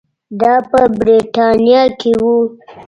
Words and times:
دا 0.41 0.53
په 0.69 0.81
برېټانیا 0.99 1.83
کې 1.99 2.11
وو. 2.21 2.37